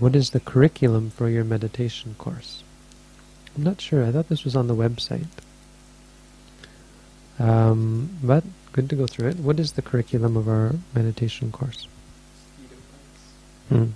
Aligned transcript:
what 0.00 0.16
is 0.16 0.30
the 0.30 0.40
curriculum 0.40 1.10
for 1.10 1.28
your 1.28 1.44
meditation 1.44 2.16
course? 2.18 2.64
I'm 3.56 3.62
not 3.62 3.80
sure. 3.80 4.04
I 4.04 4.10
thought 4.10 4.28
this 4.28 4.44
was 4.44 4.56
on 4.56 4.66
the 4.66 4.74
website. 4.74 5.26
Um, 7.38 8.18
but 8.22 8.44
good 8.72 8.88
to 8.90 8.96
go 8.96 9.06
through 9.06 9.28
it. 9.28 9.36
What 9.38 9.60
is 9.60 9.72
the 9.72 9.82
curriculum 9.82 10.36
of 10.36 10.48
our 10.48 10.74
meditation 10.94 11.52
course? 11.52 11.86
Hmm. 13.68 13.90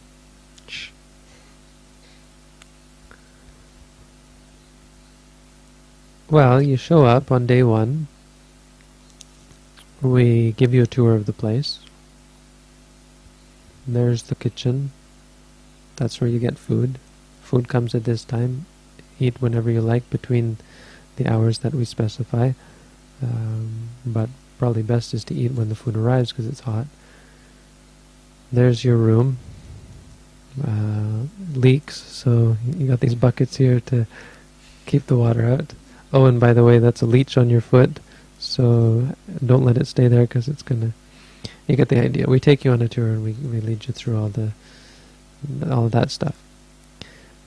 Well, 6.30 6.61
you 6.61 6.77
show 6.77 7.05
up 7.05 7.30
on 7.30 7.46
day 7.46 7.62
one. 7.62 8.09
We 10.02 10.52
give 10.52 10.75
you 10.75 10.82
a 10.82 10.86
tour 10.86 11.14
of 11.14 11.27
the 11.27 11.32
place. 11.32 11.79
There's 13.86 14.25
the 14.25 14.34
kitchen. 14.34 14.93
That's 15.96 16.20
where 16.20 16.29
you 16.29 16.38
get 16.38 16.58
food. 16.58 16.98
Food 17.42 17.68
comes 17.68 17.94
at 17.94 18.04
this 18.04 18.25
time. 18.25 18.66
Eat 19.21 19.40
whenever 19.40 19.71
you 19.71 19.80
like 19.80 20.08
between 20.11 20.57
the 21.16 21.26
hours 21.26 21.58
that 21.58 21.75
we 21.75 21.85
specify. 21.85 22.52
Um, 23.22 23.89
but 24.04 24.29
probably 24.58 24.82
best 24.82 25.14
is 25.14 25.25
to 25.25 25.35
eat 25.35 25.52
when 25.52 25.68
the 25.68 25.75
food 25.75 25.96
arrives 25.96 26.32
because 26.32 26.46
it's 26.46 26.61
hot. 26.61 26.86
There's 28.52 28.85
your 28.85 28.96
room. 28.96 29.38
Uh, 30.62 31.25
leaks, 31.54 31.96
so 32.02 32.56
you 32.77 32.86
got 32.86 33.00
these 33.00 33.16
buckets 33.16 33.56
here 33.56 33.80
to 33.80 34.06
keep 34.86 35.06
the 35.06 35.16
water 35.16 35.44
out. 35.44 35.72
Oh, 36.12 36.27
and 36.27 36.38
by 36.38 36.52
the 36.52 36.62
way, 36.62 36.78
that's 36.78 37.02
a 37.02 37.06
leech 37.06 37.36
on 37.36 37.50
your 37.50 37.61
foot, 37.61 37.98
so 38.38 39.08
don't 39.44 39.64
let 39.64 39.77
it 39.77 39.88
stay 39.88 40.06
there 40.06 40.22
because 40.22 40.47
it's 40.47 40.62
gonna. 40.62 40.92
You 41.66 41.74
get 41.74 41.88
the 41.88 41.98
idea. 41.98 42.27
We 42.28 42.38
take 42.38 42.64
you 42.64 42.70
on 42.70 42.83
a 42.83 42.88
tour 42.88 43.08
and 43.08 43.24
we 43.24 43.33
we 43.33 43.61
lead 43.61 43.88
you 43.88 43.92
through 43.92 44.16
all 44.16 44.28
the 44.28 44.52
all 45.70 45.89
that 45.89 46.11
stuff. 46.11 46.36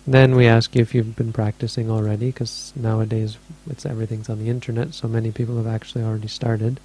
Then 0.05 0.35
we 0.35 0.47
ask 0.47 0.73
you 0.73 0.81
if 0.81 0.95
you've 0.95 1.15
been 1.17 1.33
practicing 1.33 1.91
already, 1.91 2.27
because 2.27 2.71
nowadays 2.75 3.37
it's 3.69 3.85
everything's 3.85 4.29
on 4.29 4.39
the 4.39 4.49
internet, 4.49 4.93
so 4.93 5.07
many 5.07 5.31
people 5.31 5.57
have 5.57 5.67
actually 5.67 6.03
already 6.03 6.29
started 6.29 6.79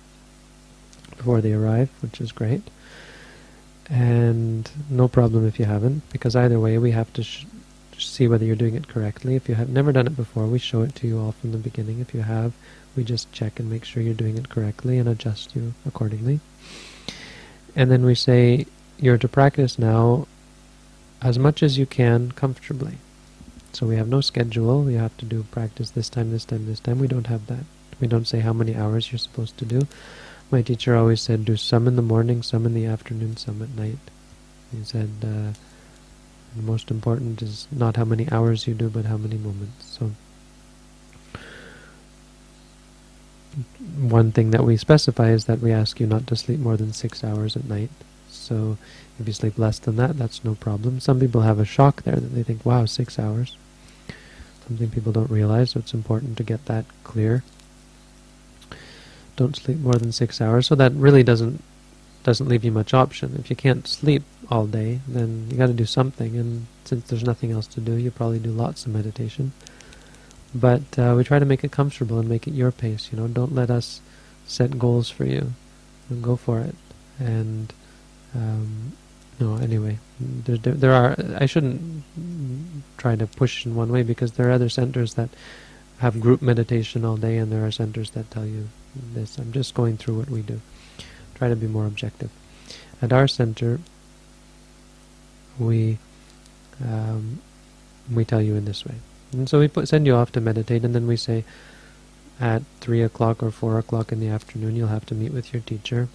before 1.16 1.40
they 1.40 1.52
arrive, 1.52 1.88
which 2.00 2.20
is 2.20 2.32
great. 2.32 2.62
And 3.88 4.68
no 4.90 5.06
problem 5.06 5.46
if 5.46 5.58
you 5.58 5.66
haven't, 5.66 6.02
because 6.10 6.34
either 6.34 6.58
way 6.58 6.78
we 6.78 6.90
have 6.92 7.12
to 7.12 7.24
see 7.96 8.26
whether 8.26 8.44
you're 8.44 8.56
doing 8.56 8.74
it 8.74 8.88
correctly. 8.88 9.36
If 9.36 9.48
you 9.48 9.54
have 9.54 9.68
never 9.68 9.92
done 9.92 10.08
it 10.08 10.16
before, 10.16 10.46
we 10.46 10.58
show 10.58 10.82
it 10.82 10.94
to 10.96 11.06
you 11.06 11.20
all 11.20 11.32
from 11.32 11.52
the 11.52 11.58
beginning. 11.58 12.00
If 12.00 12.14
you 12.14 12.22
have, 12.22 12.54
we 12.96 13.04
just 13.04 13.30
check 13.32 13.60
and 13.60 13.70
make 13.70 13.84
sure 13.84 14.02
you're 14.02 14.14
doing 14.14 14.36
it 14.36 14.48
correctly 14.48 14.98
and 14.98 15.08
adjust 15.08 15.54
you 15.54 15.74
accordingly. 15.86 16.40
And 17.76 17.90
then 17.90 18.04
we 18.04 18.16
say, 18.16 18.66
you're 18.98 19.18
to 19.18 19.28
practice 19.28 19.78
now 19.78 20.26
as 21.22 21.38
much 21.38 21.62
as 21.62 21.78
you 21.78 21.86
can 21.86 22.32
comfortably. 22.32 22.98
So 23.72 23.86
we 23.86 23.96
have 23.96 24.08
no 24.08 24.20
schedule. 24.20 24.90
You 24.90 24.98
have 24.98 25.16
to 25.18 25.24
do 25.24 25.44
practice 25.44 25.90
this 25.90 26.10
time, 26.10 26.30
this 26.30 26.44
time, 26.44 26.66
this 26.66 26.80
time. 26.80 26.98
We 26.98 27.06
don't 27.06 27.28
have 27.28 27.46
that. 27.46 27.64
We 28.00 28.06
don't 28.06 28.26
say 28.26 28.40
how 28.40 28.52
many 28.52 28.74
hours 28.76 29.10
you're 29.10 29.18
supposed 29.18 29.56
to 29.58 29.64
do. 29.64 29.86
My 30.50 30.60
teacher 30.60 30.96
always 30.96 31.22
said 31.22 31.44
do 31.44 31.56
some 31.56 31.88
in 31.88 31.96
the 31.96 32.02
morning, 32.02 32.42
some 32.42 32.66
in 32.66 32.74
the 32.74 32.86
afternoon, 32.86 33.36
some 33.36 33.62
at 33.62 33.70
night. 33.70 33.98
He 34.70 34.84
said 34.84 35.10
uh, 35.22 35.52
the 36.56 36.62
most 36.62 36.90
important 36.90 37.40
is 37.40 37.66
not 37.70 37.96
how 37.96 38.04
many 38.04 38.30
hours 38.30 38.66
you 38.66 38.74
do, 38.74 38.90
but 38.90 39.06
how 39.06 39.16
many 39.16 39.38
moments. 39.38 39.98
So 39.98 40.10
one 43.98 44.32
thing 44.32 44.50
that 44.50 44.64
we 44.64 44.76
specify 44.76 45.30
is 45.30 45.44
that 45.44 45.60
we 45.60 45.72
ask 45.72 46.00
you 46.00 46.06
not 46.06 46.26
to 46.26 46.36
sleep 46.36 46.58
more 46.58 46.76
than 46.76 46.92
six 46.92 47.22
hours 47.22 47.56
at 47.56 47.64
night. 47.64 47.90
So 48.34 48.78
if 49.18 49.26
you 49.26 49.32
sleep 49.32 49.58
less 49.58 49.78
than 49.78 49.96
that, 49.96 50.18
that's 50.18 50.44
no 50.44 50.54
problem. 50.54 51.00
Some 51.00 51.20
people 51.20 51.42
have 51.42 51.58
a 51.58 51.64
shock 51.64 52.02
there 52.02 52.16
that 52.16 52.34
they 52.34 52.42
think, 52.42 52.64
wow, 52.64 52.84
six 52.86 53.18
hours. 53.18 53.56
Something 54.66 54.90
people 54.90 55.12
don't 55.12 55.30
realize, 55.30 55.70
so 55.70 55.80
it's 55.80 55.94
important 55.94 56.36
to 56.36 56.44
get 56.44 56.66
that 56.66 56.84
clear. 57.04 57.42
Don't 59.36 59.56
sleep 59.56 59.78
more 59.78 59.94
than 59.94 60.12
six 60.12 60.40
hours. 60.40 60.66
So 60.66 60.74
that 60.76 60.92
really 60.92 61.22
doesn't 61.22 61.62
doesn't 62.22 62.48
leave 62.48 62.64
you 62.64 62.70
much 62.70 62.94
option. 62.94 63.34
If 63.38 63.50
you 63.50 63.56
can't 63.56 63.86
sleep 63.86 64.22
all 64.48 64.66
day, 64.66 65.00
then 65.08 65.48
you 65.50 65.56
got 65.56 65.66
to 65.66 65.72
do 65.72 65.84
something. 65.84 66.36
And 66.36 66.66
since 66.84 67.08
there's 67.08 67.24
nothing 67.24 67.50
else 67.50 67.66
to 67.68 67.80
do, 67.80 67.94
you 67.94 68.10
probably 68.10 68.38
do 68.38 68.50
lots 68.50 68.86
of 68.86 68.92
meditation. 68.92 69.52
But 70.54 70.98
uh, 70.98 71.14
we 71.16 71.24
try 71.24 71.38
to 71.38 71.44
make 71.44 71.64
it 71.64 71.72
comfortable 71.72 72.18
and 72.20 72.28
make 72.28 72.46
it 72.46 72.54
your 72.54 72.70
pace. 72.70 73.08
You 73.10 73.18
know, 73.18 73.26
don't 73.26 73.54
let 73.54 73.70
us 73.70 74.00
set 74.46 74.78
goals 74.78 75.10
for 75.10 75.24
you. 75.24 75.52
Go 76.20 76.36
for 76.36 76.60
it. 76.60 76.76
And 77.18 77.72
um, 78.34 78.92
no, 79.40 79.56
anyway, 79.56 79.98
there, 80.20 80.56
there, 80.56 80.74
there, 80.74 80.92
are. 80.92 81.16
I 81.36 81.46
shouldn't 81.46 82.04
try 82.96 83.16
to 83.16 83.26
push 83.26 83.66
in 83.66 83.74
one 83.74 83.90
way 83.90 84.02
because 84.02 84.32
there 84.32 84.48
are 84.48 84.52
other 84.52 84.68
centers 84.68 85.14
that 85.14 85.30
have 85.98 86.20
group 86.20 86.42
meditation 86.42 87.04
all 87.04 87.16
day, 87.16 87.38
and 87.38 87.50
there 87.50 87.66
are 87.66 87.70
centers 87.70 88.10
that 88.10 88.30
tell 88.30 88.46
you 88.46 88.68
this. 89.14 89.38
I'm 89.38 89.52
just 89.52 89.74
going 89.74 89.96
through 89.96 90.18
what 90.18 90.30
we 90.30 90.42
do. 90.42 90.60
Try 91.34 91.48
to 91.48 91.56
be 91.56 91.66
more 91.66 91.86
objective. 91.86 92.30
At 93.00 93.12
our 93.12 93.26
center, 93.26 93.80
we 95.58 95.98
um, 96.84 97.40
we 98.12 98.24
tell 98.24 98.40
you 98.40 98.54
in 98.54 98.64
this 98.64 98.86
way, 98.86 98.94
and 99.32 99.48
so 99.48 99.58
we 99.58 99.68
put, 99.68 99.88
send 99.88 100.06
you 100.06 100.14
off 100.14 100.32
to 100.32 100.40
meditate, 100.40 100.84
and 100.84 100.94
then 100.94 101.06
we 101.06 101.16
say, 101.16 101.44
at 102.40 102.62
three 102.80 103.02
o'clock 103.02 103.42
or 103.42 103.50
four 103.50 103.78
o'clock 103.78 104.12
in 104.12 104.20
the 104.20 104.28
afternoon, 104.28 104.76
you'll 104.76 104.88
have 104.88 105.06
to 105.06 105.14
meet 105.14 105.32
with 105.32 105.52
your 105.52 105.62
teacher 105.62 106.08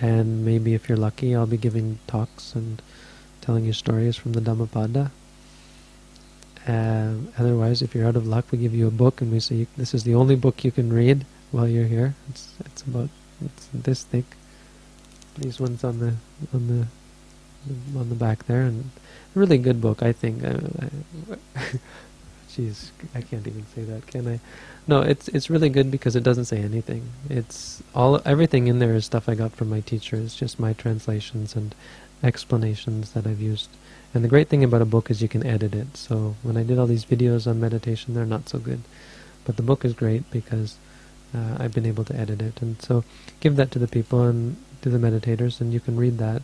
and 0.00 0.44
maybe 0.44 0.74
if 0.74 0.88
you're 0.88 0.98
lucky 0.98 1.34
I'll 1.34 1.46
be 1.46 1.56
giving 1.56 1.98
talks 2.06 2.54
and 2.54 2.82
telling 3.40 3.64
you 3.64 3.72
stories 3.72 4.16
from 4.16 4.32
the 4.32 4.40
Dhammapada. 4.40 5.12
Uh, 6.66 7.12
otherwise, 7.38 7.82
if 7.82 7.94
you're 7.94 8.06
out 8.06 8.16
of 8.16 8.26
luck, 8.26 8.46
we 8.50 8.56
give 8.56 8.74
you 8.74 8.88
a 8.88 8.90
book 8.90 9.20
and 9.20 9.30
we 9.30 9.38
say 9.38 9.66
this 9.76 9.92
is 9.92 10.04
the 10.04 10.14
only 10.14 10.34
book 10.34 10.64
you 10.64 10.72
can 10.72 10.90
read 10.90 11.26
while 11.52 11.68
you're 11.68 11.86
here. 11.86 12.14
It's 12.30 12.54
it's 12.64 12.82
about 12.82 13.10
it's 13.44 13.68
this 13.74 14.02
thick. 14.02 14.24
These 15.36 15.60
ones 15.60 15.84
on 15.84 15.98
the 15.98 16.14
on 16.54 16.68
the 16.68 16.86
on 17.98 18.08
the 18.08 18.14
back 18.14 18.46
there, 18.46 18.62
and 18.62 18.90
a 19.34 19.38
really 19.38 19.58
good 19.58 19.80
book, 19.80 20.02
I 20.02 20.12
think. 20.12 20.42
Jeez, 22.54 22.90
I 23.14 23.20
can't 23.20 23.46
even 23.46 23.66
say 23.74 23.82
that, 23.82 24.06
can 24.06 24.28
I? 24.28 24.40
No, 24.86 25.00
it's 25.00 25.26
it's 25.28 25.50
really 25.50 25.68
good 25.68 25.90
because 25.90 26.14
it 26.14 26.22
doesn't 26.22 26.44
say 26.44 26.58
anything. 26.58 27.08
It's 27.28 27.82
all 27.94 28.20
everything 28.24 28.68
in 28.68 28.78
there 28.78 28.94
is 28.94 29.04
stuff 29.04 29.28
I 29.28 29.34
got 29.34 29.52
from 29.52 29.70
my 29.70 29.80
teacher. 29.80 30.16
It's 30.16 30.36
just 30.36 30.60
my 30.60 30.72
translations 30.72 31.56
and 31.56 31.74
explanations 32.22 33.12
that 33.12 33.26
I've 33.26 33.40
used. 33.40 33.70
And 34.12 34.22
the 34.22 34.28
great 34.28 34.48
thing 34.48 34.62
about 34.62 34.82
a 34.82 34.84
book 34.84 35.10
is 35.10 35.20
you 35.20 35.28
can 35.28 35.44
edit 35.44 35.74
it. 35.74 35.96
So 35.96 36.36
when 36.42 36.56
I 36.56 36.62
did 36.62 36.78
all 36.78 36.86
these 36.86 37.04
videos 37.04 37.48
on 37.48 37.60
meditation, 37.60 38.14
they're 38.14 38.24
not 38.24 38.48
so 38.48 38.58
good. 38.58 38.82
But 39.44 39.56
the 39.56 39.62
book 39.62 39.84
is 39.84 39.92
great 39.92 40.30
because 40.30 40.76
uh, 41.34 41.56
I've 41.58 41.74
been 41.74 41.86
able 41.86 42.04
to 42.04 42.16
edit 42.16 42.40
it. 42.40 42.62
And 42.62 42.80
so 42.80 43.04
give 43.40 43.56
that 43.56 43.72
to 43.72 43.80
the 43.80 43.88
people 43.88 44.22
and 44.22 44.56
to 44.82 44.90
the 44.90 44.98
meditators, 44.98 45.60
and 45.60 45.72
you 45.72 45.80
can 45.80 45.96
read 45.96 46.18
that. 46.18 46.42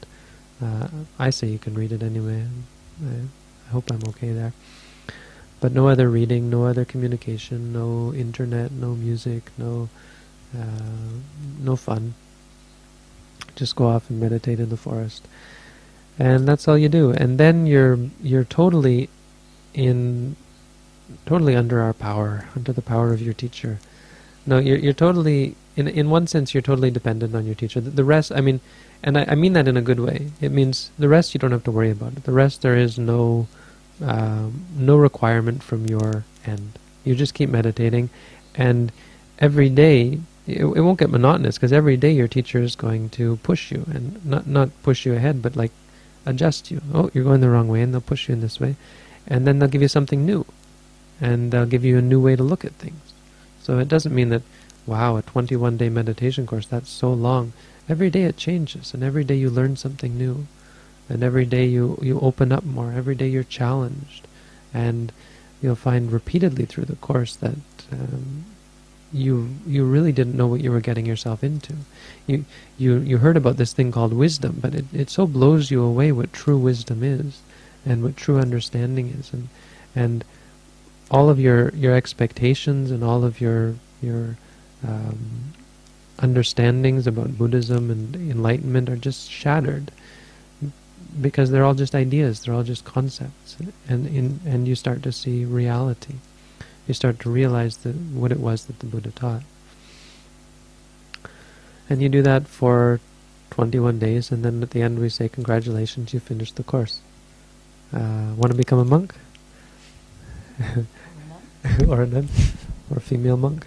Uh, 0.60 0.88
I 1.19 1.31
say 1.31 1.47
you 1.47 1.59
can 1.59 1.75
read 1.75 1.92
it 1.92 2.03
anyway. 2.03 2.44
I, 3.04 3.15
I 3.69 3.71
hope 3.71 3.91
I'm 3.91 4.03
okay 4.09 4.32
there. 4.32 4.53
But 5.60 5.72
no 5.72 5.88
other 5.88 6.09
reading, 6.09 6.48
no 6.48 6.65
other 6.65 6.84
communication, 6.84 7.72
no 7.72 8.15
internet, 8.15 8.72
no 8.72 8.94
music, 8.94 9.50
no 9.59 9.88
uh, 10.56 11.21
no 11.60 11.76
fun. 11.76 12.15
Just 13.54 13.76
go 13.76 13.87
off 13.87 14.09
and 14.09 14.19
meditate 14.19 14.59
in 14.59 14.71
the 14.71 14.76
forest, 14.76 15.26
and 16.19 16.48
that's 16.48 16.66
all 16.66 16.78
you 16.78 16.88
do. 16.88 17.10
And 17.10 17.38
then 17.38 17.66
you're 17.66 17.98
you're 18.22 18.44
totally 18.44 19.10
in 19.75 20.37
totally 21.26 21.54
under 21.54 21.81
our 21.81 21.92
power, 21.92 22.48
under 22.56 22.72
the 22.72 22.82
power 22.82 23.12
of 23.12 23.21
your 23.21 23.34
teacher. 23.34 23.78
No, 24.47 24.59
you're 24.59 24.78
you're 24.78 24.92
totally 24.92 25.56
in 25.77 25.88
in 25.88 26.10
one 26.10 26.27
sense 26.27 26.54
you're 26.54 26.62
totally 26.62 26.91
dependent 26.91 27.34
on 27.34 27.44
your 27.44 27.54
teacher. 27.54 27.81
The, 27.81 27.91
the 27.91 28.04
rest, 28.04 28.32
I 28.32 28.41
mean, 28.41 28.60
and 29.03 29.19
I, 29.19 29.27
I 29.28 29.34
mean 29.34 29.53
that 29.53 29.69
in 29.69 29.77
a 29.77 29.82
good 29.82 30.00
way. 30.00 30.31
It 30.41 30.53
means 30.53 30.91
the 30.98 31.09
rest 31.09 31.34
you 31.34 31.38
don't 31.38 31.53
have 31.53 31.65
to 31.65 31.71
worry 31.71 31.91
about. 31.91 32.25
The 32.25 32.32
rest 32.32 32.62
there 32.62 32.77
is 32.77 32.98
no 32.98 33.47
um, 34.02 34.64
no 34.76 34.97
requirement 34.97 35.62
from 35.62 35.86
your 35.86 36.24
end. 36.44 36.78
You 37.04 37.14
just 37.14 37.34
keep 37.34 37.48
meditating, 37.48 38.10
and 38.54 38.92
every 39.38 39.68
day 39.68 40.20
it, 40.47 40.64
it 40.64 40.80
won't 40.80 40.98
get 40.98 41.10
monotonous 41.10 41.56
because 41.56 41.72
every 41.72 41.97
day 41.97 42.12
your 42.12 42.28
teacher 42.28 42.60
is 42.60 42.76
going 42.76 43.08
to 43.10 43.36
push 43.38 43.70
you 43.70 43.84
and 43.92 44.24
not 44.24 44.47
not 44.47 44.70
push 44.82 45.06
you 45.06 45.14
ahead, 45.14 45.42
but 45.42 45.56
like 45.56 45.72
adjust 46.26 46.70
you. 46.70 46.80
Oh, 46.92 47.10
you're 47.12 47.24
going 47.24 47.41
the 47.41 47.50
wrong 47.50 47.68
way, 47.68 47.82
and 47.82 47.92
they'll 47.92 48.00
push 48.00 48.28
you 48.28 48.34
in 48.34 48.41
this 48.41 48.60
way, 48.60 48.76
and 49.26 49.47
then 49.47 49.58
they'll 49.58 49.68
give 49.68 49.82
you 49.82 49.88
something 49.88 50.24
new, 50.24 50.44
and 51.20 51.53
they'll 51.53 51.66
give 51.66 51.84
you 51.84 51.98
a 51.98 52.03
new 52.03 52.20
way 52.20 52.36
to 52.36 52.42
look 52.42 52.64
at 52.64 52.72
things. 52.72 53.12
So 53.62 53.78
it 53.78 53.88
doesn't 53.88 54.14
mean 54.14 54.30
that, 54.30 54.42
wow, 54.86 55.16
a 55.16 55.22
21 55.22 55.76
day 55.76 55.88
meditation 55.88 56.46
course 56.46 56.66
that's 56.66 56.91
so 56.91 57.12
long. 57.12 57.53
Every 57.88 58.10
day 58.10 58.24
it 58.24 58.36
changes, 58.36 58.94
and 58.94 59.03
every 59.03 59.24
day 59.24 59.36
you 59.36 59.50
learn 59.50 59.76
something 59.76 60.16
new 60.16 60.46
and 61.10 61.22
every 61.22 61.45
day 61.45 61.66
you 61.66 61.98
you 62.01 62.18
open 62.21 62.53
up 62.53 62.65
more. 62.65 62.92
Every 62.92 63.15
day 63.15 63.28
you're 63.28 63.45
challenged. 63.45 64.27
And 64.72 65.12
you'll 65.60 65.74
find 65.74 66.12
repeatedly 66.12 66.65
through 66.65 66.86
the 66.86 66.97
course 66.97 67.36
that 67.36 67.57
um, 67.92 68.45
you 69.12 69.51
you 69.66 69.84
really 69.84 70.12
didn't 70.12 70.36
know 70.36 70.47
what 70.47 70.60
you 70.60 70.71
were 70.71 70.80
getting 70.80 71.07
yourself 71.07 71.42
into. 71.42 71.74
You 72.27 72.45
you 72.78 72.98
you 72.98 73.18
heard 73.18 73.36
about 73.36 73.57
this 73.57 73.72
thing 73.72 73.91
called 73.92 74.12
wisdom 74.12 74.59
but 74.60 74.74
it, 74.74 74.84
it 74.92 75.10
so 75.10 75.27
blows 75.27 75.71
you 75.71 75.83
away 75.83 76.12
what 76.12 76.33
true 76.33 76.59
wisdom 76.59 77.03
is 77.03 77.41
and 77.84 78.03
what 78.03 78.16
true 78.16 78.39
understanding 78.39 79.15
is, 79.18 79.33
and 79.33 79.48
and 79.97 80.24
all 81.10 81.28
of 81.28 81.41
your 81.41 81.71
your 81.71 81.95
expectations 81.95 82.91
and 82.91 83.03
all 83.03 83.24
of 83.24 83.41
your 83.41 83.74
your 84.01 84.36
um, 84.86 85.53
understandings 86.21 87.06
about 87.06 87.36
Buddhism 87.36 87.91
and 87.91 88.15
enlightenment 88.15 88.89
are 88.89 88.97
just 88.97 89.30
shattered 89.30 89.91
because 91.20 91.50
they're 91.50 91.64
all 91.64 91.74
just 91.74 91.94
ideas, 91.94 92.41
they're 92.42 92.54
all 92.54 92.62
just 92.62 92.84
concepts, 92.84 93.56
and 93.88 94.06
in, 94.06 94.41
and 94.47 94.68
you 94.68 94.74
start 94.74 95.02
to 95.02 95.12
see 95.12 95.44
reality. 95.44 96.14
You 96.86 96.94
start 96.94 97.20
to 97.20 97.30
realize 97.30 97.78
that 97.78 97.94
what 97.94 98.32
it 98.32 98.41
was 98.41 98.64
that 98.66 98.78
the 98.80 98.86
Buddha 98.86 99.10
taught. 99.10 99.42
And 101.88 102.00
you 102.00 102.08
do 102.08 102.22
that 102.22 102.47
for 102.47 103.00
21 103.50 103.98
days, 103.98 104.30
and 104.30 104.44
then 104.44 104.62
at 104.62 104.70
the 104.70 104.82
end 104.82 104.98
we 104.98 105.08
say, 105.08 105.28
congratulations, 105.28 106.14
you 106.14 106.20
finished 106.20 106.56
the 106.56 106.62
course. 106.62 107.00
Uh, 107.92 108.34
want 108.36 108.53
to 108.53 108.56
become 108.56 108.78
a 108.78 108.84
monk? 108.84 109.14
or 111.88 112.03
a 112.03 112.06
nun? 112.06 112.28
Or 112.91 112.98
a 112.98 113.00
female 113.00 113.36
monk? 113.36 113.66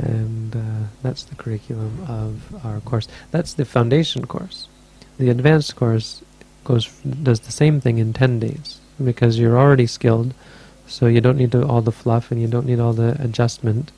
And 0.00 0.54
uh, 0.54 0.86
that's 1.02 1.24
the 1.24 1.34
curriculum 1.34 2.04
of 2.08 2.64
our 2.64 2.80
course. 2.80 3.08
That's 3.30 3.54
the 3.54 3.64
foundation 3.64 4.26
course. 4.26 4.68
The 5.18 5.30
advanced 5.30 5.74
course 5.74 6.22
goes 6.64 6.86
does 7.00 7.40
the 7.40 7.52
same 7.52 7.80
thing 7.80 7.98
in 7.98 8.12
10 8.12 8.38
days 8.38 8.80
because 9.02 9.38
you're 9.38 9.58
already 9.58 9.86
skilled, 9.86 10.32
so 10.86 11.06
you 11.06 11.20
don't 11.20 11.36
need 11.36 11.52
to, 11.52 11.66
all 11.66 11.82
the 11.82 11.92
fluff 11.92 12.30
and 12.30 12.40
you 12.40 12.46
don't 12.46 12.66
need 12.66 12.80
all 12.80 12.92
the 12.92 13.20
adjustment. 13.20 13.90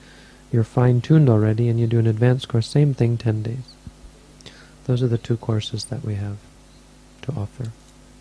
You're 0.50 0.64
fine-tuned 0.64 1.28
already 1.28 1.68
and 1.68 1.78
you 1.78 1.86
do 1.86 1.98
an 1.98 2.06
advanced 2.06 2.48
course, 2.48 2.66
same 2.66 2.94
thing, 2.94 3.16
10 3.16 3.42
days. 3.42 3.74
Those 4.84 5.02
are 5.02 5.08
the 5.08 5.18
two 5.18 5.36
courses 5.36 5.84
that 5.86 6.04
we 6.04 6.14
have 6.14 6.38
to 7.22 7.32
offer. 7.32 7.72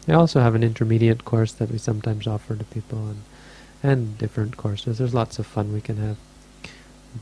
We 0.07 0.13
also 0.13 0.41
have 0.41 0.55
an 0.55 0.63
intermediate 0.63 1.25
course 1.25 1.53
that 1.53 1.71
we 1.71 1.77
sometimes 1.77 2.27
offer 2.27 2.55
to 2.55 2.63
people 2.65 3.07
and, 3.07 3.23
and 3.81 4.17
different 4.17 4.57
courses. 4.57 4.97
There's 4.97 5.13
lots 5.13 5.39
of 5.39 5.47
fun 5.47 5.73
we 5.73 5.81
can 5.81 5.97
have. 5.97 6.17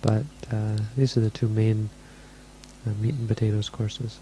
But 0.01 0.25
uh, 0.51 0.77
these 0.95 1.15
are 1.18 1.21
the 1.21 1.29
two 1.29 1.47
main 1.47 1.89
uh, 2.85 2.91
meat 3.00 3.15
and 3.15 3.27
potatoes 3.27 3.69
courses. 3.69 4.19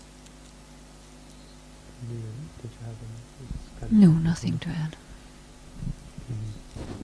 No, 3.92 4.12
nothing 4.12 4.60
to 4.60 4.70
add. 4.70 4.96